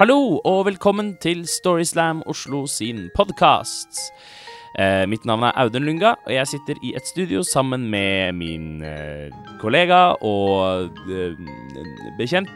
[0.00, 3.98] Hallo og velkommen til Storyslam Oslo sin podkast.
[4.80, 8.80] Eh, mitt navn er Audun Lunga, og jeg sitter i et studio sammen med min
[8.80, 9.28] eh,
[9.60, 11.36] kollega og eh,
[12.16, 12.48] bekjent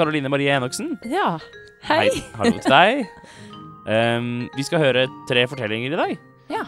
[0.00, 0.94] Karoline Marie Enoksen.
[1.12, 1.34] Ja.
[1.90, 2.08] Hei.
[2.40, 3.04] Hallo til deg.
[3.84, 6.18] Um, vi skal høre tre fortellinger i dag.
[6.56, 6.64] Ja.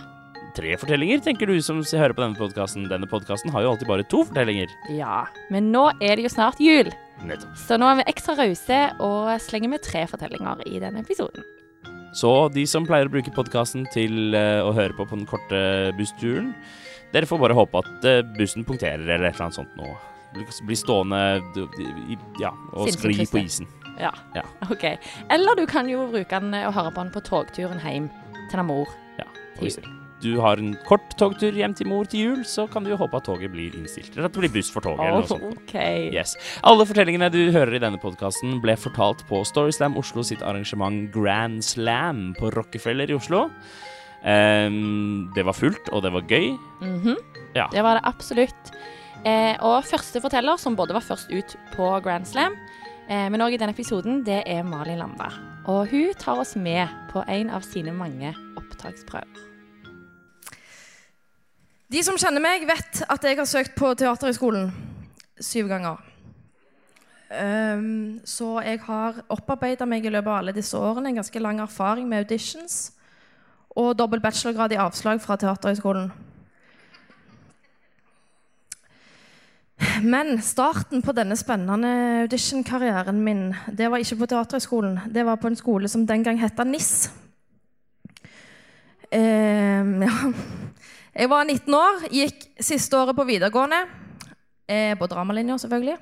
[0.52, 2.90] Tre fortellinger, tenker du som hører på denne podkasten.
[2.92, 4.68] Denne podkasten har jo alltid bare to fortellinger.
[5.00, 5.24] ja.
[5.48, 6.92] Men nå er det jo snart jul,
[7.26, 7.56] Nettopp.
[7.58, 11.46] så nå er vi ekstra rause og slenger med tre fortellinger i denne episoden.
[12.16, 15.60] Så de som pleier å bruke podkasten til eh, å høre på på den korte
[15.98, 16.54] bussturen,
[17.12, 19.92] dere får bare håpe at eh, bussen punkterer eller et eller annet sånt nå.
[20.68, 21.20] Bli stående
[22.40, 23.68] ja, og skli på isen.
[23.98, 24.12] Ja.
[24.36, 24.44] Ja.
[24.70, 24.84] OK.
[25.32, 28.10] Eller du kan jo bruke den og høre på den på togturen hjem
[28.50, 28.98] til Namor mor.
[29.18, 29.26] Ja.
[29.56, 29.80] Til hvis
[30.22, 33.20] du har en kort togtur hjem til mor til jul, så kan du jo håpe
[33.20, 34.10] at toget blir innstilt.
[34.16, 35.04] Eller at det blir buss for toget.
[35.06, 35.60] eller noe sånt.
[35.62, 36.08] Okay.
[36.14, 36.36] Yes.
[36.66, 41.62] Alle fortellingene du hører i denne podkasten, ble fortalt på Storyslam Oslo sitt arrangement Grand
[41.64, 43.48] Slam på Rockefeller i Oslo.
[44.26, 46.50] Um, det var fullt, og det var gøy.
[46.82, 47.16] Mhm.
[47.54, 47.68] Ja.
[47.72, 48.72] Det var det absolutt.
[49.26, 52.54] Eh, og første forteller, som både var først ut på Grand Slam,
[53.08, 55.30] eh, men òg i denne episoden, det er Malin Landa.
[55.66, 59.47] Og hun tar oss med på en av sine mange opptaksprøver.
[61.88, 64.66] De som kjenner meg, vet at jeg har søkt på Teaterhøgskolen
[65.40, 66.02] syv ganger.
[67.28, 71.60] Um, så jeg har opparbeida meg i løpet av alle disse årene en ganske lang
[71.64, 72.90] erfaring med auditions
[73.76, 76.10] og dobbel bachelorgrad i avslag fra Teaterhøgskolen.
[80.04, 81.94] Men starten på denne spennende
[82.26, 85.00] auditionkarrieren min det var ikke på Teaterhøgskolen.
[85.08, 87.08] Det var på en skole som den gang het NIS.
[89.08, 90.32] Um, ja.
[91.18, 93.80] Jeg var 19 år, gikk siste året på videregående.
[94.70, 95.96] Eh, på dramalinja, selvfølgelig.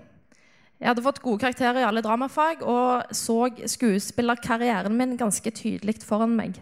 [0.77, 6.34] Jeg hadde fått gode karakterer i alle dramafag og så skuespillerkarrieren min ganske tydelig foran
[6.37, 6.59] meg.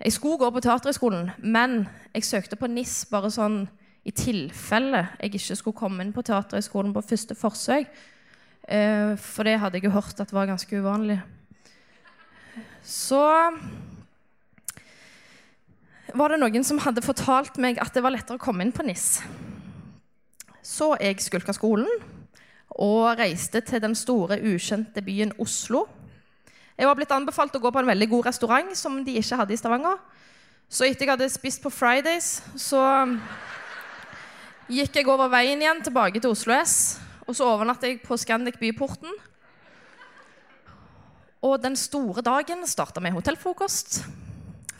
[0.00, 1.82] Jeg skulle gå på Teaterhøgskolen, men
[2.14, 3.66] jeg søkte på NIS bare sånn
[4.08, 7.92] i tilfelle jeg ikke skulle komme inn på Teaterhøgskolen på første forsøk.
[8.64, 11.20] Eh, for det hadde jeg jo hørt at var ganske uvanlig.
[12.80, 13.20] Så
[16.14, 18.84] var det noen som hadde fortalt meg at det var lettere å komme inn på
[18.86, 19.22] NIS.
[20.62, 21.88] Så jeg skulka skolen
[22.76, 25.86] og reiste til den store, ukjente byen Oslo.
[26.76, 29.54] Jeg var blitt anbefalt å gå på en veldig god restaurant som de ikke hadde
[29.54, 29.96] i Stavanger.
[30.68, 32.82] Så etter jeg hadde spist på Fridays, så
[34.68, 36.98] gikk jeg over veien igjen tilbake til Oslo S.
[37.26, 39.14] Og så overnatta jeg på Scandic Byporten.
[41.46, 44.02] Og den store dagen starta med hotellfrokost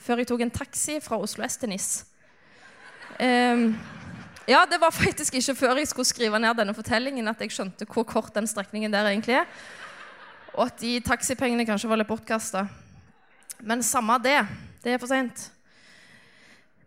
[0.07, 1.89] før jeg tok en taxi fra Oslo S til NIS.
[3.19, 3.71] Um,
[4.47, 7.87] ja, det var faktisk ikke før jeg skulle skrive ned denne fortellingen at jeg skjønte
[7.91, 9.49] hvor kort den strekningen der egentlig er.
[10.55, 12.63] Og at de taxipengene kanskje var litt bortkasta.
[13.59, 14.39] Men samme det.
[14.83, 15.49] Det er for seint.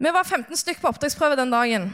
[0.01, 1.91] Vi var 15 stykk på opptaksprøve den dagen.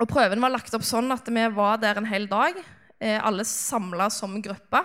[0.00, 2.56] Og prøven var lagt opp sånn at vi var der en hel dag.
[3.02, 4.80] Eh, alle samla som gruppe.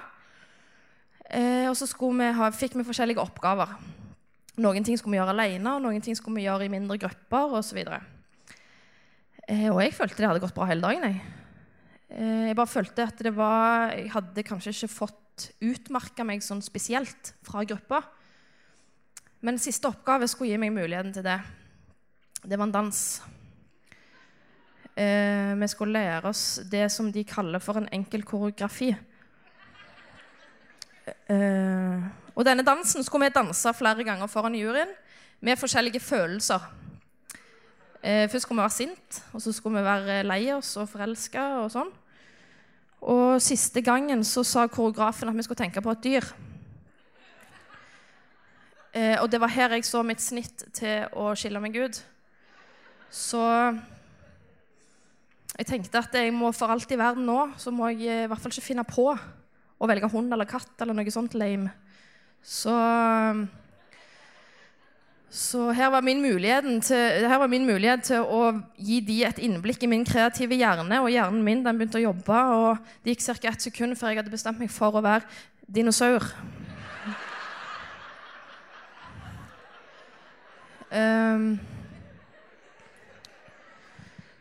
[1.29, 3.71] Eh, og så vi ha, fikk vi forskjellige oppgaver.
[4.57, 7.57] Noen ting skulle vi gjøre alene, og noen ting skulle vi gjøre i mindre grupper
[7.59, 7.77] osv.
[9.47, 11.05] Eh, og jeg følte det hadde gått bra hele dagen.
[11.05, 11.21] Jeg,
[12.09, 16.63] eh, jeg bare følte at det var Jeg hadde kanskje ikke fått utmerka meg sånn
[16.65, 18.01] spesielt fra gruppa.
[19.45, 21.37] Men siste oppgave skulle gi meg muligheten til det.
[22.41, 23.01] Det var en dans.
[24.97, 28.95] Eh, vi skulle lære oss det som de kaller for en enkel koreografi.
[31.29, 32.07] Eh,
[32.37, 34.91] og denne dansen skulle vi danse flere ganger foran juryen
[35.41, 36.61] med forskjellige følelser.
[38.03, 41.47] Eh, først skulle vi være sint, og så skulle vi være lei oss og forelska
[41.63, 41.89] og sånn.
[43.01, 46.27] Og siste gangen så sa koreografen at vi skulle tenke på et dyr.
[48.93, 51.99] Eh, og det var her jeg så mitt snitt til å skille meg ut.
[53.13, 53.41] Så
[55.57, 58.29] jeg tenkte at jeg må for alt i verden nå, så må jeg eh, i
[58.29, 61.73] hvert fall ikke finne på å velge hund eller katt eller noe sånt lame.
[62.47, 62.73] Så
[65.29, 66.01] så her var,
[66.81, 71.01] til, her var min mulighet til å gi de et innblikk i min kreative hjerne.
[71.03, 73.51] Og hjernen min den begynte å jobbe, og det gikk ca.
[73.51, 75.27] ett sekund før jeg hadde bestemt meg for å være
[75.67, 76.23] dinosaur.
[80.87, 81.59] Um,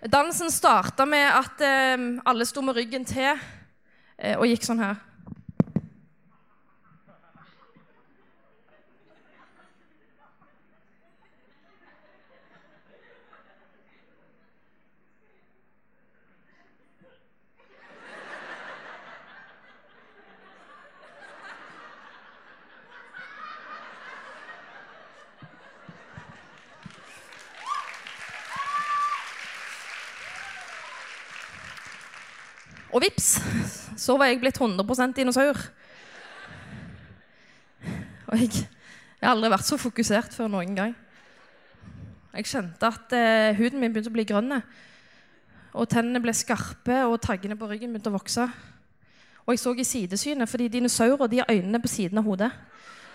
[0.06, 1.66] dansen starta med at
[1.98, 5.02] um, alle sto med ryggen til eh, og gikk sånn her.
[32.96, 33.34] Og vips,
[34.06, 35.58] så var jeg blitt 100 dinosaur.
[38.26, 40.94] Og jeg, jeg har aldri vært så fokusert før noen gang.
[42.36, 44.60] Jeg kjente at eh, huden min begynte å bli grønn.
[45.76, 48.46] Og tennene ble skarpe, og taggene på ryggen begynte å vokse.
[49.46, 52.50] Og jeg så i sidesynet, fordi dinosaurer de har øynene på siden av hodet.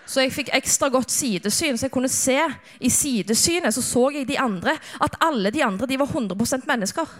[0.06, 2.36] Så jeg fikk ekstra godt sidesyn, så jeg kunne se
[2.82, 7.14] i sidesynet så så jeg de andre, at alle de andre de var 100% mennesker.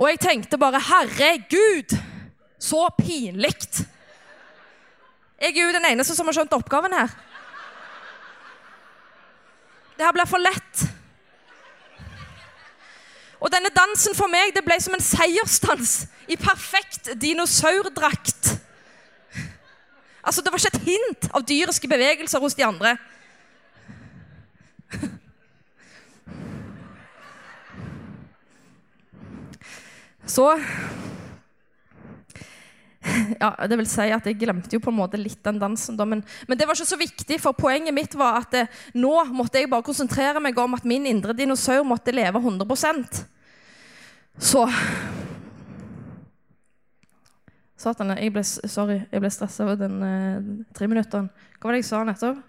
[0.00, 1.96] Og jeg tenkte bare Herregud,
[2.58, 3.54] så pinlig!
[5.40, 7.12] Jeg er jo den eneste som har skjønt oppgaven her.
[9.96, 10.82] Det her blir for lett.
[13.40, 15.94] Og denne dansen for meg det ble som en seiersdans
[16.28, 18.54] i perfekt dinosaurdrakt.
[20.24, 22.96] Altså, Det var ikke et hint av dyriske bevegelser hos de andre.
[30.26, 30.50] Så
[33.40, 35.96] ja, det vil si at Jeg glemte jo på en måte litt den dansen.
[35.98, 38.82] Da, men, men, det var ikke så viktig, for poenget mitt var at det, eh,
[39.00, 43.22] nå måtte jeg bare konsentrere meg om at min indre dinosaur måtte leve 100%
[44.40, 44.66] Så
[47.80, 51.32] Satan, jeg ble, sorry, jeg ble stressa over den tre minuttene.
[51.56, 52.42] Hva var det jeg sa nettopp?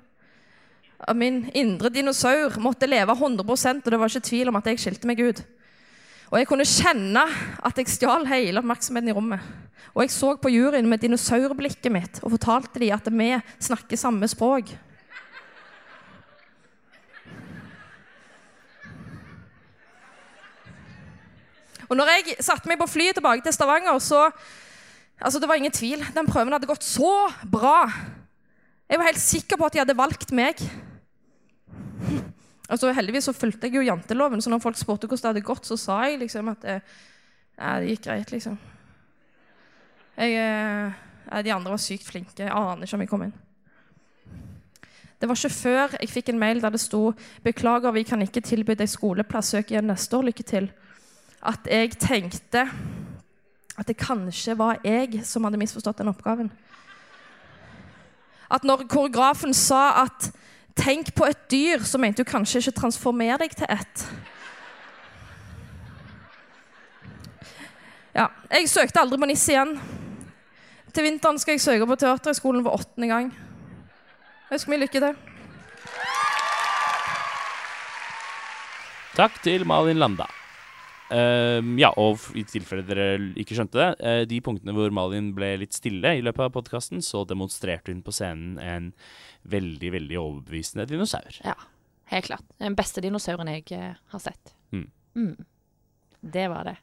[1.07, 4.81] At min indre dinosaur måtte leve 100% og det var ikke tvil om at jeg
[4.83, 5.39] skilte meg ut.
[6.31, 7.25] Og jeg kunne kjenne
[7.59, 9.43] at jeg stjal hele oppmerksomheten i rommet.
[9.91, 13.33] Og jeg så på juryen med dinosaurblikket mitt og fortalte dem at vi
[13.67, 14.71] snakker samme språk.
[21.91, 24.29] Og når jeg satte meg på flyet tilbake til Stavanger, så
[25.19, 26.05] altså Det var ingen tvil.
[26.15, 27.91] Den prøven hadde gått så bra.
[28.87, 30.63] Jeg var helt sikker på at de hadde valgt meg.
[32.71, 35.67] Altså Heldigvis så fulgte jeg jo janteloven, så når folk spurte hvordan det hadde gått,
[35.67, 36.77] så sa jeg liksom at det,
[37.57, 38.55] ja, det gikk greit, liksom.
[40.15, 40.35] Jeg,
[41.27, 42.45] ja, de andre var sykt flinke.
[42.45, 43.33] Jeg aner ikke om jeg kom inn.
[45.21, 47.11] Det var ikke før jeg fikk en mail der det sto
[47.43, 49.51] 'Beklager, vi kan ikke tilby deg skoleplass.
[49.53, 50.23] Søk igjen neste år.
[50.31, 50.71] Lykke til.'
[51.43, 52.69] At jeg tenkte
[53.77, 56.51] at det kanskje var jeg som hadde misforstått den oppgaven.
[58.51, 60.31] At når koreografen sa at
[60.81, 64.05] 'tenk på et dyr', så mente hun kanskje ikke 'transformer deg til ett'.
[68.15, 69.79] Ja, Jeg søkte aldri på NIS igjen.
[70.93, 73.31] Til vinteren skal jeg søke på Teaterhøgskolen for åttende gang.
[74.51, 75.15] Ønsker meg lykke til.
[79.15, 80.40] Takk til Malin Landa.
[81.11, 85.53] Uh, ja, og i tilfelle dere ikke skjønte det, uh, de punktene hvor Malin ble
[85.59, 88.91] litt stille i løpet av podkasten, så demonstrerte hun på scenen en
[89.51, 91.41] veldig, veldig overbevisende dinosaur.
[91.43, 91.57] Ja,
[92.13, 92.47] helt klart.
[92.63, 94.55] Den beste dinosauren jeg uh, har sett.
[94.71, 94.87] Mm.
[95.19, 95.35] Mm.
[96.37, 96.77] Det var det.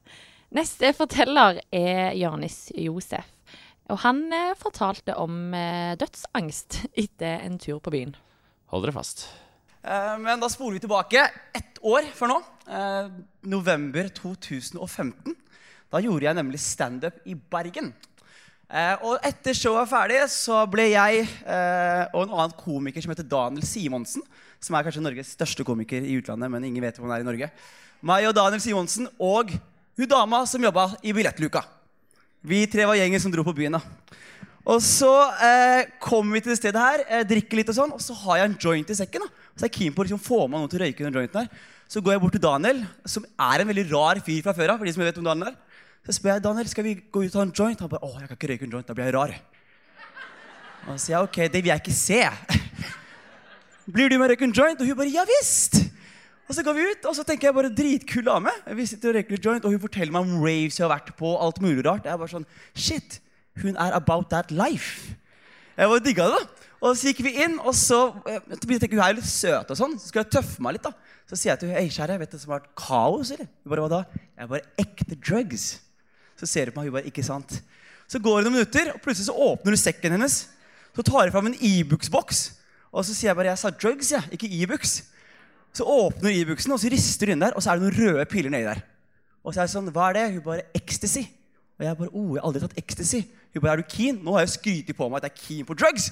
[0.59, 3.35] Neste forteller er Janis Josef.
[3.89, 5.55] Og han uh, fortalte om
[6.01, 8.17] dødsangst etter en tur på byen.
[8.69, 9.31] Hold dere fast.
[9.83, 12.39] Eh, men da spoler vi tilbake ett år før nå.
[12.69, 13.09] Eh,
[13.49, 15.33] november 2015.
[15.89, 17.95] Da gjorde jeg nemlig standup i Bergen.
[18.69, 23.15] Eh, og etter showet var ferdig, så ble jeg eh, og en annen komiker som
[23.15, 24.25] heter Daniel Simonsen,
[24.61, 27.29] som er kanskje Norges største komiker i utlandet, men ingen vet hvor han er i
[27.31, 27.49] Norge.
[28.05, 29.55] Meg og Daniel Simonsen og
[29.99, 31.65] hun dama som jobba i billettluka.
[32.45, 33.79] Vi tre var gjengen som dro på byen.
[33.81, 33.81] da.
[34.69, 38.05] Og så eh, kommer vi til det stedet her, eh, drikker litt, og sånn, og
[38.05, 39.25] så har jeg en joint i sekken.
[39.25, 39.49] da.
[39.57, 41.47] Så jeg er keen på å liksom, få med noe til å røyke under jointen
[41.47, 41.67] her.
[41.89, 44.79] Så går jeg bort til Daniel, som er en veldig rar fyr fra før av.
[44.79, 45.57] for de som vet om Daniel er.
[46.05, 47.81] Så spør jeg Daniel, skal vi gå ut og ta en joint.
[47.81, 49.33] Han bare å, jeg kan ikke røyke en joint, da blir jeg rar.
[50.85, 52.21] Og så sier jeg ok, det vil jeg ikke se.
[53.95, 54.81] Blir du med og røyke en joint?
[54.81, 55.81] Og hun bare ja visst.
[56.49, 58.53] Og så går vi ut, og så tenker jeg bare dritkul dame.
[58.77, 61.33] Vi sitter og røyker joint, og hun forteller meg om raves hun har vært på.
[61.41, 62.05] alt mulig rart.
[62.05, 63.21] Jeg er bare sånn, shit,
[63.59, 65.17] Hun er about that life.
[65.75, 66.37] Jeg bare digga det.
[66.39, 66.68] da.
[66.79, 69.79] Og så gikk vi inn, og så jeg tenkte, hun er jo litt søt, og
[69.79, 70.87] sånn, så skal jeg tøffe meg litt.
[70.87, 70.93] da.
[71.29, 73.49] Så sier jeg til henne, kjære, vet du som har vært kaos, eller?
[73.65, 74.21] Hun bare, hva da?
[74.23, 75.67] Jeg er bare ekte drugs.
[76.39, 77.59] Så ser hun på meg, hun bare, ikke sant.
[78.09, 80.39] Så går det noen minutter, og plutselig så åpner du sekken hennes.
[80.95, 82.45] Så tar hun fram en Ibux-boks,
[82.95, 85.01] og så sier jeg bare, jeg sa drugs, ja, ikke Ibux.
[85.77, 88.25] Så åpner Ibuksen, og så rister hun inn der, og så er det noen røde
[88.31, 88.81] piler nedi der.
[89.45, 90.25] Og så er det sånn, hva er det?
[90.37, 91.27] Hun bare ecstasy.
[91.79, 93.21] Og jeg bare oh, jeg har aldri tatt ecstasy.
[93.55, 94.19] Hun bare er du keen?
[94.25, 96.09] Nå har jeg skrytt på meg at jeg er keen på drugs.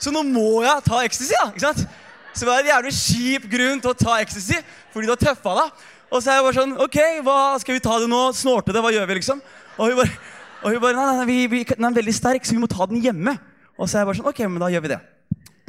[0.00, 1.50] Så nå må jeg ta ecstasy, da.
[1.52, 1.84] ikke sant?
[2.32, 4.58] Så det var en jævlig kjip grunn til å ta ecstasy,
[4.94, 5.86] fordi du har tøffa deg.
[6.10, 8.20] Og så er jeg bare sånn OK, hva skal vi ta det nå?
[8.34, 8.82] Snorte det?
[8.82, 9.42] Hva gjør vi, liksom?
[9.76, 10.18] Og hun bare,
[10.62, 12.86] og hun bare nei, nei, vi, vi, den er veldig sterk, så vi må ta
[12.90, 13.36] den hjemme.
[13.76, 15.00] Og så er jeg bare sånn OK, men da gjør vi det.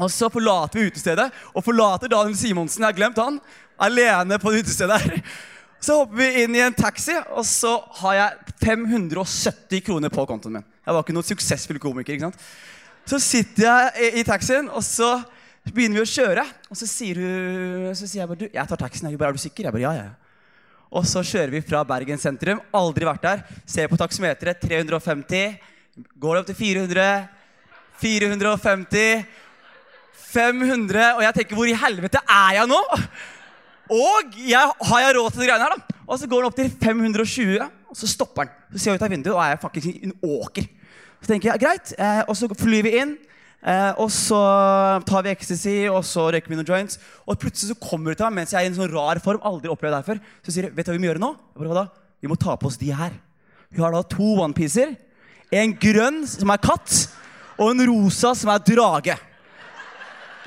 [0.01, 2.81] Og så forlater vi utestedet og forlater Daniel Simonsen.
[2.81, 3.37] Jeg har glemt han.
[3.81, 5.21] Alene på det utestedet her.
[5.81, 7.71] Så hopper vi inn i en taxi, og så
[8.03, 10.65] har jeg 570 kroner på kontoen min.
[10.85, 12.13] Jeg var ikke noen suksessfull komiker.
[12.13, 12.43] ikke sant?
[13.11, 15.17] Så sitter jeg i, taxien, og så
[15.67, 16.45] begynner vi å kjøre.
[16.71, 19.09] Og så sier, hun, så sier jeg bare du, jeg tar taxien.
[19.11, 19.67] Jeg bare, er du sikker?
[19.67, 20.37] Jeg bare, ja, ja.
[20.95, 22.63] Og så kjører vi fra Bergen sentrum.
[22.75, 23.43] Aldri vært der.
[23.67, 24.63] Ser på taksameteret.
[24.63, 25.59] 350.
[26.23, 27.05] Går det opp til 400.
[27.99, 29.27] 450.
[30.31, 31.05] 500.
[31.17, 32.81] Og jeg tenker, hvor i helvete er jeg nå?
[33.91, 36.03] Og jeg, har jeg råd til de greiene her, da?
[36.07, 38.59] Og så går den opp til 520, og så stopper den.
[38.71, 40.77] Så ser jeg ut av vinduet, og er jeg faktisk en åker.
[41.21, 43.13] Så tenker jeg, greit, eh, og så flyr vi inn.
[43.61, 44.39] Eh, og så
[45.05, 46.97] tar vi ecstasy, og så røyker vi noen joints.
[47.29, 49.41] Og plutselig så kommer det til meg mens jeg er i en sånn rar form.
[49.45, 51.35] aldri opplevd det før, Så sier du, vet du hva vi må gjøre nå?
[51.55, 51.87] Hva da?
[52.21, 53.13] Vi må ta på oss de her.
[53.69, 54.95] Vi har da to onepiecer.
[55.51, 57.09] En grønn som er katt,
[57.59, 59.17] og en rosa som er drage.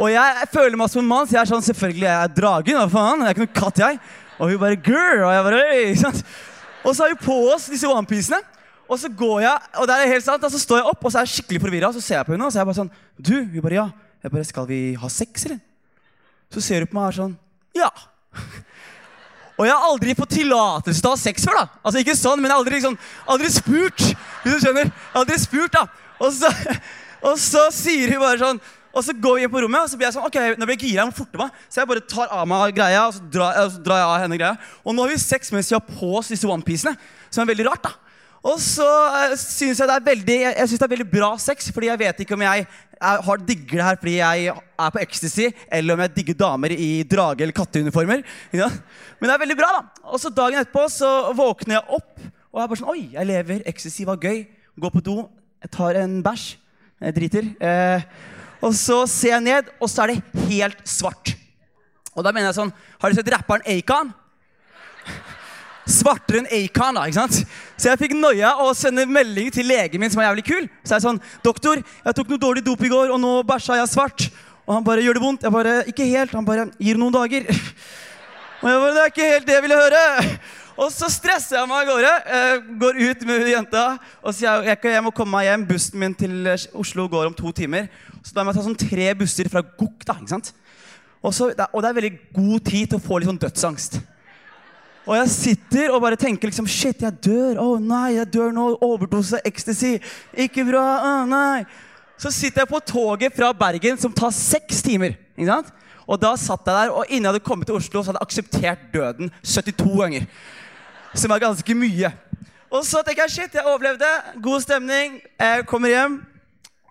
[0.00, 2.78] Og jeg føler meg som en mann, så jeg er sånn Selvfølgelig jeg er dragen.
[2.81, 3.21] Hva faen?
[3.23, 4.00] Jeg er ikke noen katt, jeg.
[4.40, 6.23] Og hun bare girl, Og jeg bare Øy!
[6.85, 8.43] Og så har vi på oss disse onepiecene.
[8.88, 11.12] Og så går jeg, og det er helt sant, og så står jeg opp, og
[11.12, 11.93] så er jeg skikkelig forvirra.
[11.95, 13.37] Så ser jeg på henne, og så er jeg bare sånn Du?
[13.41, 13.87] Hun bare ja.
[14.25, 15.62] Jeg bare Skal vi ha sex, eller?
[16.53, 17.35] Så ser hun på meg og er sånn
[17.76, 17.91] Ja.
[19.55, 21.61] Og jeg har aldri fått tillatelse til å ha sex før.
[21.61, 22.97] da Altså ikke sånn, men jeg har aldri, liksom,
[23.31, 24.07] aldri spurt.
[24.43, 25.85] Hvis du skjønner Jeg har aldri spurt, da.
[26.19, 26.50] Og så,
[27.31, 28.64] og så sier hun bare sånn
[28.95, 30.76] og så går vi inn på rommet, og så blir jeg sånn, ok, nå blir
[30.76, 31.03] jeg gira.
[31.03, 31.55] jeg må forte meg.
[31.67, 34.21] Så jeg bare tar av meg greia, og så drar, og så drar jeg av
[34.23, 34.69] henne greia.
[34.85, 36.93] Og nå har vi sex mens vi har på oss disse onepiecene,
[37.26, 37.88] som er veldig rart.
[37.88, 38.03] da.
[38.45, 41.71] Og så uh, syns jeg det er veldig jeg, synes det er veldig bra sex,
[41.73, 42.67] fordi jeg vet ikke om jeg
[43.01, 46.91] har digger det her fordi jeg er på ecstasy, eller om jeg digger damer i
[47.09, 48.23] drage- eller katteuniformer.
[48.53, 48.69] Ja.
[49.19, 50.05] Men det er veldig bra, da.
[50.13, 52.13] Og så dagen etterpå så våkner jeg opp,
[52.53, 53.65] og jeg er bare sånn Oi, jeg lever.
[53.67, 54.45] Ecstasy var gøy.
[54.81, 55.17] Går på do,
[55.65, 56.45] jeg tar en bæsj.
[57.05, 57.49] Jeg driter.
[57.61, 58.05] Eh,
[58.65, 61.35] og så ser jeg ned, og så er det helt svart.
[62.15, 62.71] Og da mener jeg sånn
[63.03, 64.13] Har du sett rapperen Acon?
[65.85, 67.05] Svartere enn Acon, da.
[67.05, 67.43] ikke sant?
[67.76, 70.69] Så jeg fikk noia og sende melding til legen min, som var jævlig kul.
[70.83, 73.76] Så jeg er sånn 'Doktor, jeg tok noe dårlig dop i går, og nå bæsja
[73.83, 74.31] jeg svart.'
[74.64, 77.45] Og han bare 'Gjør det vondt?' Jeg bare 'Ikke helt.' Han bare 'Gir noen dager'.
[78.62, 80.38] Og jeg bare 'Det er ikke helt det jeg ville høre'.
[80.76, 82.12] Og så stresser jeg meg av gårde.
[82.81, 85.67] går ut med jenta og sier jeg, jeg, må komme meg hjem.
[85.69, 87.87] Bussen min til Oslo går om to timer.
[88.25, 90.03] Så da må jeg ta sånn tre busser fra Gokk.
[90.05, 90.53] da, ikke sant?
[91.23, 94.00] Og, så, og det er veldig god tid til å få litt sånn dødsangst.
[95.04, 97.61] Og jeg sitter og bare tenker liksom Shit, jeg dør.
[97.61, 98.68] Å nei, jeg dør nå.
[98.84, 99.99] Overdose ecstasy.
[100.46, 100.84] Ikke bra.
[101.04, 101.64] Å nei.
[102.20, 105.18] Så sitter jeg på toget fra Bergen, som tar seks timer.
[105.37, 105.73] ikke sant?
[106.04, 108.28] Og da satt jeg der, og innen jeg hadde kommet til Oslo, så hadde jeg
[108.28, 110.26] akseptert døden 72 ganger.
[111.16, 112.11] Som er ganske mye.
[112.75, 114.08] Og så tenker jeg shit, jeg overlevde.
[114.42, 115.20] God stemning.
[115.40, 116.18] Jeg kommer hjem.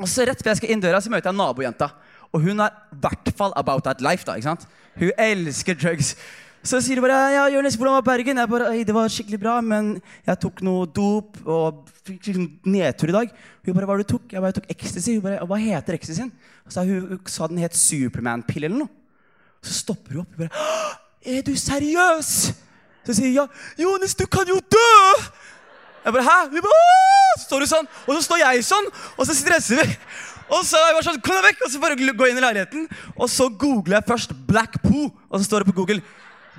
[0.01, 1.89] Og så rett før jeg skal inn døra, så møter jeg nabojenta.
[2.33, 4.25] Og hun er i hvert fall about that life.
[4.25, 4.65] da, ikke sant?
[4.97, 6.15] Hun elsker drugs.
[6.63, 8.37] Så sier hun bare ja, Jonis, hvordan var Bergen?
[8.39, 13.11] Jeg bare, «Oi, Det var skikkelig bra, men jeg tok noe dop og fikk nedtur
[13.11, 13.33] i dag.
[13.65, 14.29] Hun bare, hva du tok?
[14.31, 15.17] Jeg bare, jeg tok ecstasy.
[15.17, 16.31] Hun bare, hva heter ecstasyen?
[16.71, 18.93] Så hun, hun sa den het Superman-pille eller noe.
[19.63, 20.37] Så stopper hun opp.
[20.37, 20.69] Hun bare,
[21.35, 22.31] er du seriøs?
[23.03, 23.47] Så sier hun ja.
[23.83, 24.87] Jonis, du kan jo dø!
[26.03, 26.39] Jeg bare, hæ?
[26.47, 26.97] Hun bare!
[27.41, 29.99] Så står hun sånn, og så står jeg sånn, og så stresser vi.
[30.53, 32.39] Og så er jeg bare sånn, kom deg vekk, og så bare går jeg inn
[32.39, 32.89] i leiligheten.
[33.15, 36.03] Og så googler jeg først Black Poo, og så står det på Google,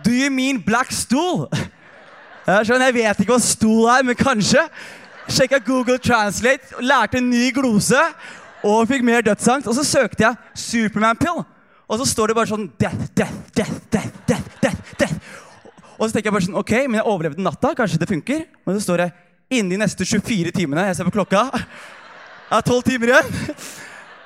[0.05, 1.49] do you mean black stool?
[2.45, 4.61] Jeg, vet ikke hva stol er, men kanskje.
[5.33, 8.01] Sjekka Google Translate, lærte en ny glose,
[8.65, 9.69] og fikk mer dødsangst.
[9.71, 11.41] Og så søkte jeg Superman pill,
[11.89, 15.41] og så står det bare sånn, death, death, death, death, death, death, death.
[15.95, 18.45] Og så tenker jeg bare sånn, ok, men jeg overlevde natta, kanskje det funker.
[18.67, 19.09] Men så står det,
[19.55, 23.35] innen de neste 24 timene, jeg ser på klokka, jeg har 12 timer igjen.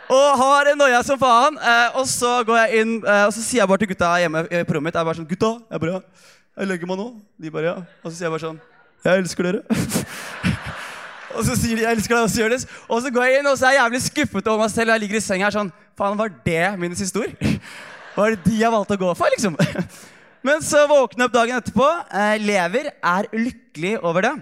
[0.08, 1.58] Og har en noia som faen.
[1.60, 4.44] Eh, og så går jeg inn, eh, og så sier jeg bare til gutta hjemme
[4.48, 6.00] i rommet mitt, jeg er bare sånn, gutta, jeg bare,
[6.56, 7.08] jeg legger meg nå.
[7.36, 7.76] De bare, ja.
[8.02, 8.60] Og så sier jeg bare sånn,
[9.04, 9.60] jeg elsker dere.
[11.36, 12.66] og så sier de, jeg elsker deg også, Jonis.
[12.88, 14.96] Og så går jeg inn, og så er jeg jævlig skuffet over meg selv, og
[14.96, 17.36] jeg ligger i senga her sånn, faen, var det min siste ord?
[18.18, 19.54] Var det de jeg valgte å gå for, liksom?
[20.48, 21.86] Men så våkner jeg opp dagen etterpå,
[22.18, 24.32] eh, lever, er lykkelig over det.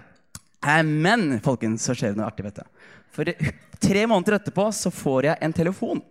[0.67, 2.91] Eh, men, folkens, så skjer det noe artig, vet du.
[3.15, 3.31] For
[3.81, 6.03] tre måneder etterpå så får jeg en telefon.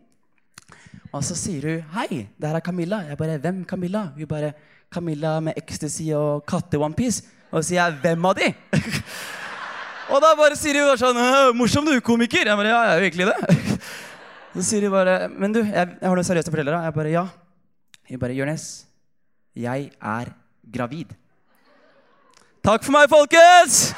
[1.11, 3.07] Og så sier hun 'Hei, det her er Camilla'.
[3.09, 4.53] Jeg bare 'Hvem Camilla?' Hun bare
[4.91, 7.23] 'Camilla med ecstasy og katte-onepiece'.
[7.51, 8.53] Og så sier jeg 'Hvem av de?'
[10.11, 12.45] og da bare sier hun sånn «Øh, 'Morsom du, komiker'.
[12.45, 13.81] Jeg bare 'Ja, jeg er virkelig det'.
[14.55, 16.83] Så sier hun bare 'Men du, jeg, jeg har noe seriøst å fortelle deg'.
[16.83, 17.29] Jeg bare 'Ja'.
[18.09, 18.85] Hun bare 'Jonis,
[19.55, 20.25] jeg er
[20.71, 21.15] gravid'.
[22.63, 23.93] Takk for meg, folkens!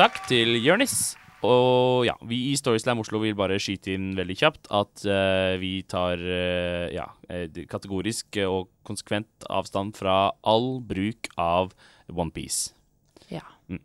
[0.00, 1.12] Takk til Jørnis.
[1.44, 5.82] og ja, vi i Storyslam Oslo vil bare skyte inn veldig kjapt at uh, vi
[5.84, 7.04] tar uh, ja,
[7.68, 11.74] kategorisk og konsekvent avstand fra all bruk av
[12.08, 12.72] OnePiece.
[13.28, 13.44] Ja.
[13.68, 13.84] Mm.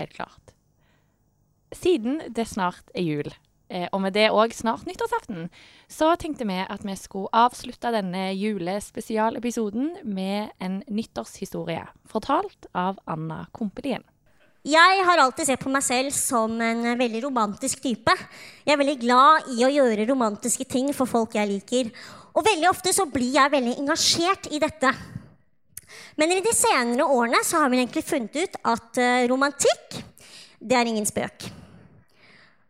[0.00, 0.56] Helt klart.
[1.76, 3.32] Siden det snart er jul,
[3.68, 5.50] eh, og med det òg snart nyttårsaften,
[5.92, 13.44] så tenkte vi at vi skulle avslutte denne julespesialepisoden med en nyttårshistorie fortalt av Anna
[13.52, 14.08] Kompelien.
[14.68, 18.12] Jeg har alltid sett på meg selv som en eh, veldig romantisk type.
[18.66, 21.88] Jeg er veldig glad i å gjøre romantiske ting for folk jeg liker.
[22.36, 24.90] Og veldig ofte så blir jeg veldig engasjert i dette.
[26.20, 30.02] Men i de senere årene så har vi egentlig funnet ut at eh, romantikk,
[30.60, 31.48] det er ingen spøk.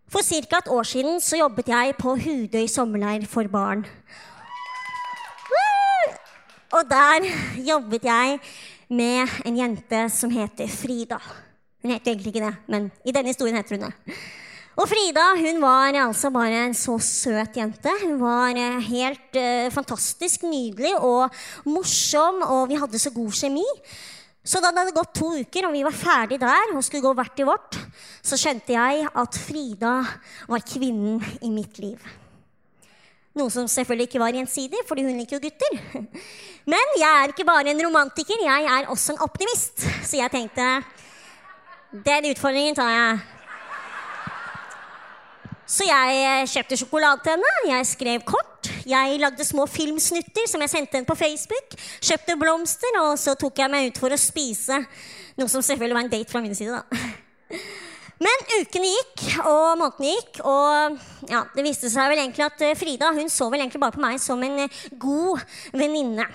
[0.09, 0.63] For ca.
[0.63, 3.83] et år siden så jobbet jeg på Hudøy sommerleir for barn.
[6.79, 7.27] Og der
[7.73, 8.39] jobbet jeg
[8.87, 11.19] med en jente som heter Frida.
[11.89, 14.17] Hun heter egentlig ikke det, men i denne historien heter hun det.
[14.77, 17.95] Og Frida hun var altså bare en så søt jente.
[18.03, 21.33] Hun var eh, helt uh, fantastisk nydelig og
[21.65, 23.65] morsom, og vi hadde så god kjemi.
[24.45, 27.15] Så da det hadde gått to uker, og vi var ferdig der og skulle gå
[27.17, 27.81] hvert i vårt,
[28.21, 29.97] så skjønte jeg at Frida
[30.53, 32.05] var kvinnen i mitt liv.
[33.41, 36.05] Noe som selvfølgelig ikke var gjensidig, fordi hun liker jo gutter.
[36.77, 39.89] Men jeg er ikke bare en romantiker, jeg er også en optimist.
[40.05, 40.69] Så jeg tenkte
[41.93, 43.19] den utfordringen tar jeg.
[45.69, 48.71] Så jeg eh, kjøpte sjokolade til henne, jeg skrev kort.
[48.89, 51.77] Jeg lagde små filmsnutter som jeg sendte henne på Facebook.
[52.01, 54.81] Kjøpte blomster, og så tok jeg meg ut for å spise.
[55.37, 57.59] Noe som selvfølgelig var en date fra min side, da.
[58.19, 62.75] Men ukene gikk, og månedene gikk, og ja, det viste seg vel egentlig at eh,
[62.79, 65.45] Frida hun så vel egentlig bare på meg som en eh, god
[65.77, 66.27] venninne.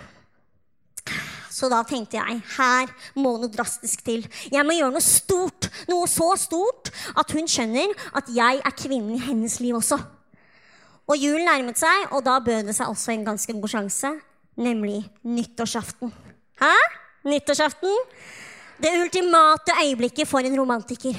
[1.53, 4.25] Så da tenkte jeg her må noe drastisk til.
[4.49, 5.69] Jeg må gjøre noe stort.
[5.91, 9.99] Noe så stort at hun skjønner at jeg er kvinnen i hennes liv også.
[11.03, 14.13] Og julen nærmet seg, og da bød det seg også en ganske god sjanse.
[14.55, 16.13] Nemlig nyttårsaften.
[16.61, 16.73] Hæ?
[17.27, 18.01] Nyttårsaften?
[18.81, 21.17] Det ultimate øyeblikket for en romantiker.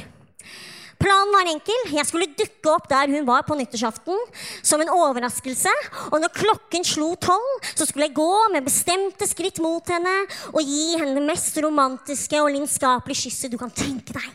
[1.04, 1.90] Planen var enkel.
[1.92, 4.20] Jeg skulle dukke opp der hun var på nyttårsaften
[4.64, 5.72] som en overraskelse.
[6.10, 10.14] Og når klokken slo tolv, så skulle jeg gå med bestemte skritt mot henne
[10.54, 14.30] og gi henne det mest romantiske og lidenskapelige kysset du kan tenke deg.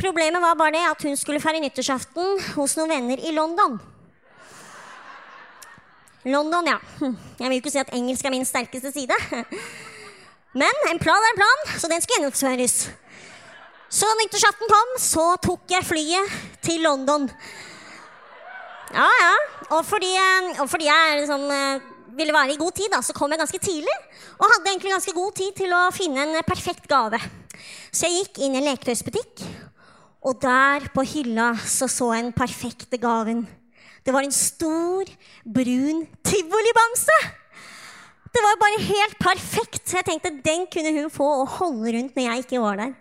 [0.00, 3.76] Problemet var bare det at hun skulle feire nyttårsaften hos noen venner i London.
[6.24, 6.78] London, ja.
[7.36, 9.20] Jeg vil jo ikke si at engelsk er min sterkeste side.
[10.56, 12.80] Men en plan er en plan, så den skal gjennomføres.
[13.90, 17.24] Så nyttårsaften kom, så tok jeg flyet til London.
[18.94, 19.32] Ja, ja.
[19.74, 20.12] Og fordi,
[20.62, 21.48] og fordi jeg liksom,
[22.14, 23.96] ville være i god tid, da, så kom jeg ganske tidlig.
[24.38, 27.18] Og hadde egentlig ganske god tid til å finne en perfekt gave.
[27.90, 29.42] Så jeg gikk inn i en leketøysbutikk,
[30.22, 33.42] og der på hylla så jeg den perfekte gaven.
[34.06, 35.10] Det var en stor,
[35.44, 37.20] brun tivolibamse.
[38.30, 39.82] Det var bare helt perfekt.
[39.82, 42.92] Så jeg tenkte den kunne hun få og holde rundt når jeg ikke var der.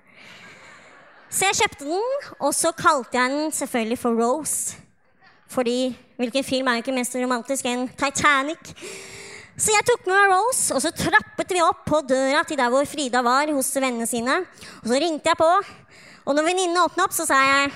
[1.30, 4.78] Så jeg kjøpte den, og så kalte jeg den selvfølgelig for Rose.
[5.50, 8.72] Fordi hvilken film er jo ikke mest romantisk enn Titanic?
[9.60, 12.72] Så jeg tok med meg Rose, og så trappet vi opp på døra til der
[12.74, 14.39] hvor Frida var hos vennene sine.
[14.82, 15.50] Og så ringte jeg på,
[16.26, 17.70] og når venninnene åpna opp, så sa jeg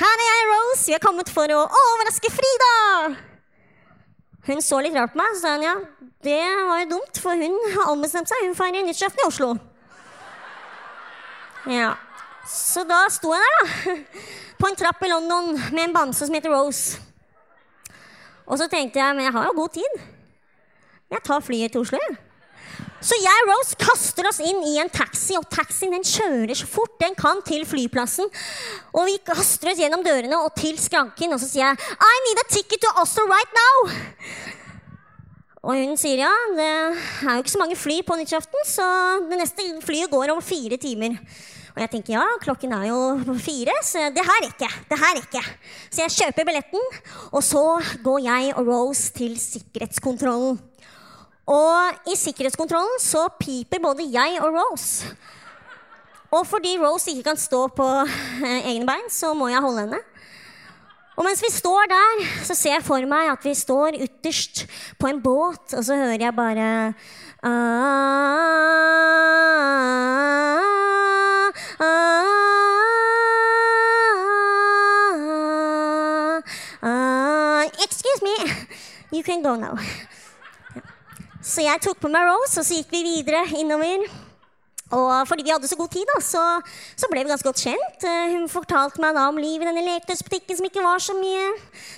[0.00, 0.84] Her er jeg, Rose.
[0.88, 2.74] Vi er kommet for å overraske Frida.
[4.48, 5.74] Hun så litt rart på meg, så sa hun ja,
[6.24, 8.44] det var jo dumt, for hun har ombestemt seg.
[8.44, 9.50] Hun feirer nyttårsaften i Oslo.
[11.68, 11.92] Ja.
[12.48, 13.98] Så da sto jeg der, da.
[14.60, 17.00] På en trapp i London med en bamse som heter Rose.
[18.44, 20.02] Og så tenkte jeg men jeg har jo god tid.
[21.10, 22.00] Jeg tar flyet til Oslo.
[23.00, 26.66] Så jeg og Rose kaster oss inn i en taxi, og taxien den kjører så
[26.68, 28.28] fort den kan til flyplassen.
[28.92, 32.42] Og vi kaster oss gjennom dørene og til skranken, og så sier jeg I need
[32.42, 33.88] a ticket to Oslo right now.
[35.60, 38.84] Og hun sier ja, det er jo ikke så mange fly på nyttårsaften, så
[39.28, 41.16] det neste flyet går om fire timer.
[41.70, 42.98] Og jeg tenker ja, klokken er jo
[43.38, 44.82] fire, så det her rekker jeg.
[44.90, 45.58] Det her rekker jeg.
[45.90, 46.98] Så jeg kjøper billetten,
[47.30, 47.64] og så
[48.04, 50.58] går jeg og Rose til sikkerhetskontrollen.
[51.50, 55.14] Og i sikkerhetskontrollen så piper både jeg og Rose.
[56.30, 60.02] Og fordi Rose ikke kan stå på eh, egne bein, så må jeg holde henne.
[61.18, 64.62] Og mens vi står der, så ser jeg for meg at vi står ytterst
[64.98, 66.68] på en båt, og så hører jeg bare
[77.80, 78.34] Excuse me,
[79.12, 79.76] you can go now.
[81.42, 84.04] Så jeg tok på meg Rose, og så gikk vi videre innover.
[84.90, 86.42] Og fordi vi hadde så god tid, da, så,
[86.98, 88.04] så ble vi ganske godt kjent.
[88.04, 91.46] Eh, Hun fortalte meg da om livet i denne leketøysbutikken som ikke var så mye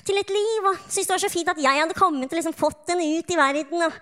[0.06, 0.68] til et liv.
[0.68, 3.32] Og syntes det var så fint at jeg hadde kommet og liksom fått den ut
[3.32, 3.86] i verden.
[3.88, 3.92] Og,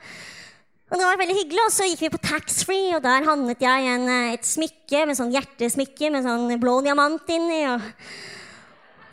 [0.90, 1.62] og det var veldig hyggelig.
[1.66, 5.18] Og så gikk vi på taxfree, og der handlet jeg en, eh, et smykke med
[5.18, 7.62] sånn hjertesmykke med sånn blå diamant inni.
[7.70, 7.87] Og,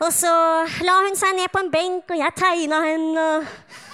[0.02, 0.32] og så
[0.86, 3.28] la hun seg ned på en benk, og jeg tegna henne.
[3.38, 3.88] Og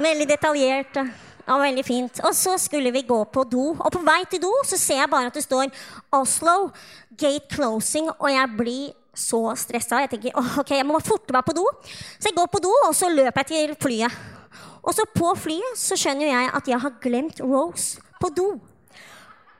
[0.00, 1.00] veldig detaljert.
[1.46, 2.20] Ja, veldig fint.
[2.24, 3.70] Og så skulle vi gå på do.
[3.74, 5.72] Og på vei til do så ser jeg bare at det står
[6.14, 6.70] Oslo
[7.16, 8.84] Gate Closing, og jeg blir
[9.16, 10.04] så stressa.
[10.04, 11.64] Jeg tenker «Åh, ok, jeg må forte meg på do.
[12.18, 14.20] Så jeg går på do, og så løper jeg til flyet.
[14.82, 18.50] Og så på flyet så skjønner jeg at jeg har glemt Rose på do.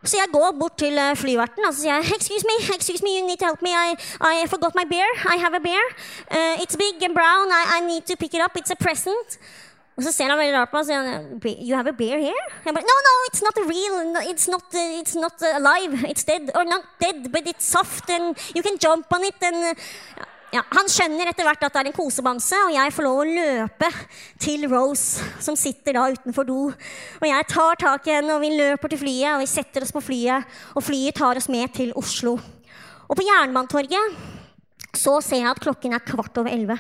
[0.05, 3.19] Så jeg går bort til eh, flyverten og så sier jeg, excuse me, excuse me,
[3.19, 3.73] you need to help me.
[3.77, 5.09] I, I forgot my bear.
[5.29, 5.85] I have a bear.
[6.31, 7.53] Uh, it's big and brown.
[7.53, 8.57] I, I need to pick it up.
[8.57, 9.37] It's a present.
[9.97, 12.45] Og så ser han veldig rart på meg og sier You have a bear here?
[12.65, 13.97] Jeg bare, no, no, it's not real.
[14.33, 16.01] It's not, uh, it's not alive.
[16.09, 16.49] It's dead.
[16.55, 19.37] Or not dead, but it's soft and you can jump on it.
[19.43, 23.07] And, uh, ja, han skjønner etter hvert at det er en kosebamse, og jeg får
[23.07, 23.91] lov å løpe
[24.43, 26.61] til Rose, som sitter da utenfor do.
[27.21, 29.95] Og jeg tar tak i henne, og vi løper til flyet, og vi setter oss
[29.95, 32.35] på flyet, og flyet tar oss med til Oslo.
[33.07, 34.19] Og på Jernbanetorget
[34.97, 36.79] så ser jeg at klokken er kvart over elleve.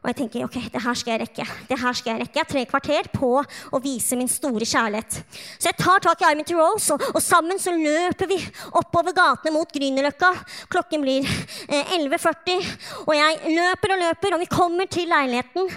[0.00, 1.44] Og jeg tenker ok, det her skal jeg rekke.
[1.68, 2.38] Det her skal Jeg rekke.
[2.38, 5.18] Jeg har tre kvarter på å vise min store kjærlighet.
[5.58, 8.38] Så jeg tar tak i armen til Rose, og, og sammen så løper vi
[8.80, 10.32] oppover gatene mot Grünerløkka.
[10.72, 11.28] Klokken blir
[11.68, 12.70] eh, 11.40,
[13.04, 15.68] og jeg løper og løper, og vi kommer til leiligheten.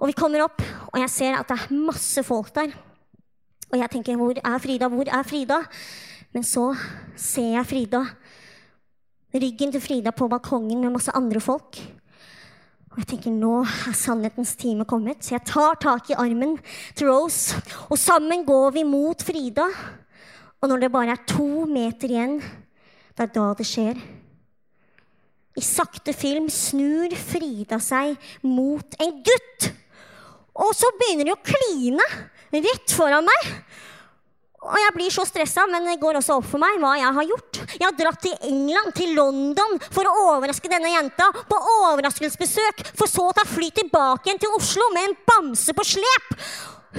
[0.00, 2.70] Og vi kommer opp, og jeg ser at det er masse folk der.
[3.70, 4.88] Og jeg tenker, hvor er Frida?
[4.90, 5.58] Hvor er Frida?
[6.32, 6.70] Men så
[7.18, 8.04] ser jeg Frida.
[9.34, 11.78] Ryggen til Frida på balkongen med masse andre folk.
[12.90, 15.22] Og jeg tenker, nå er sannhetens time kommet.
[15.22, 16.56] Så jeg tar tak i armen
[16.98, 19.68] til Rose, og sammen går vi mot Frida.
[20.60, 22.40] Og når det bare er to meter igjen,
[23.14, 24.00] det er da det skjer.
[25.54, 29.70] I sakte film snur Frida seg mot en gutt.
[30.60, 32.06] Og så begynner de å kline
[32.50, 33.50] rett foran meg.
[34.70, 37.28] Og jeg blir så stressa, men det går også opp for meg hva jeg har
[37.32, 37.60] gjort.
[37.74, 43.10] Jeg har dratt til England, til London, for å overraske denne jenta på overraskelsesbesøk, for
[43.10, 46.34] så å ta fly tilbake igjen til Oslo med en bamse på slep.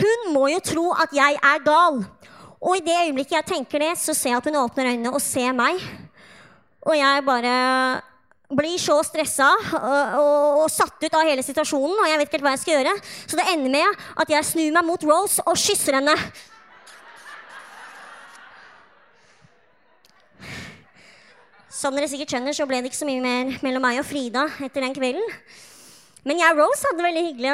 [0.01, 2.03] Hun må jo tro at jeg er gal.
[2.61, 5.23] Og i det øyeblikket jeg tenker det, så ser jeg at hun åpner øynene og
[5.23, 5.81] ser meg.
[6.85, 7.55] Og jeg bare
[8.51, 12.37] blir så stressa og, og, og satt ut av hele situasjonen, og jeg vet ikke
[12.37, 12.95] helt hva jeg skal gjøre.
[13.23, 16.17] Så det ender med at jeg snur meg mot Rose og kysser henne.
[21.71, 24.43] Som dere sikkert skjønner, så ble det ikke så mye mer mellom meg og Frida
[24.65, 25.23] etter den kvelden.
[26.27, 27.53] Men jeg og Rose hadde det veldig hyggelig.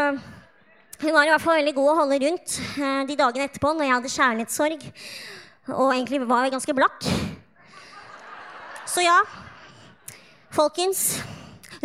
[0.98, 3.86] Hun var i hvert fall veldig god å holde rundt eh, de dagene etterpå når
[3.86, 4.88] jeg hadde kjærlighetssorg.
[5.76, 7.08] Og egentlig var jeg ganske blakk.
[8.90, 9.20] Så ja,
[10.50, 11.22] folkens.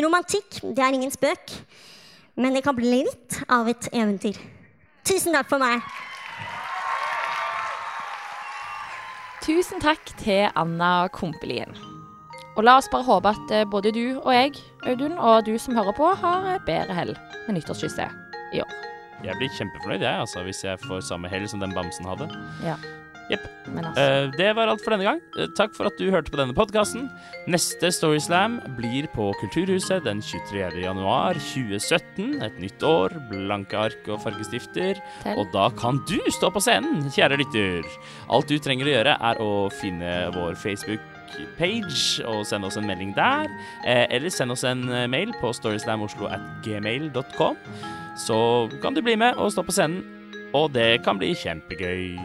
[0.01, 1.53] Romantikk, det er ingen spøk.
[2.41, 4.41] Men det kan bli litt av et eventyr.
[5.05, 5.85] Tusen takk for meg.
[9.45, 11.92] Tusen takk til Anna Kompelien.
[12.57, 14.57] Og la oss bare håpe at eh, både du og jeg,
[14.89, 17.15] Audun, og du som hører på, har eh, bedre hell
[17.47, 18.75] med nyttårskysset i år.
[19.23, 22.29] Jeg blir kjempefornøyd, jeg, altså, hvis jeg får samme hell som den bamsen hadde.
[22.65, 22.77] Ja.
[23.31, 23.45] Jepp.
[23.71, 25.21] Altså Uh, det var alt for denne gang.
[25.37, 27.07] Uh, takk for at du hørte på denne podkasten.
[27.51, 30.83] Neste Storyslam blir på Kulturhuset den 23.
[30.83, 32.43] januar 2017.
[32.43, 35.01] Et nytt år, blanke ark og fargestifter.
[35.23, 35.39] Tell.
[35.39, 37.89] Og da kan du stå på scenen, kjære lytter.
[38.33, 40.59] Alt du trenger å gjøre, er å finne vår
[41.33, 43.47] Facebook-page og send oss en melding der.
[43.87, 47.57] Eh, eller send oss en eh, mail på storyslamoslo.gmail.com.
[48.17, 50.05] Så kan du bli med og stå på scenen.
[50.55, 52.19] Og det kan bli kjempegøy.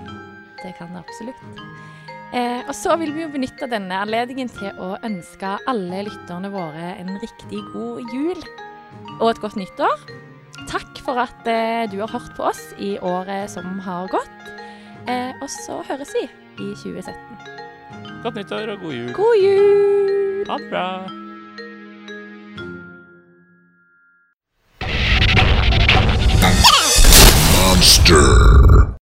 [0.63, 1.35] Det kan det absolutt.
[2.35, 6.97] Eh, og så vil vi jo benytte denne anledningen til å ønske alle lytterne våre
[6.99, 8.41] en riktig god jul
[9.21, 9.95] og et godt nyttår.
[10.67, 14.51] Takk for at eh, du har hørt på oss i året som har gått.
[15.07, 17.56] Eh, og så høres vi i 2017.
[18.23, 19.13] Godt nyttår og god jul.
[19.13, 20.45] God jul!
[20.49, 20.87] Ha det bra.
[27.53, 28.66] Monster.